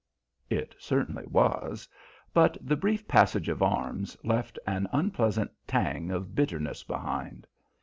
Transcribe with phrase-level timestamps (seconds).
[0.49, 1.87] It certainly was,
[2.33, 7.45] but the brief passage of arms left an unpleasant tang of bitterness behind.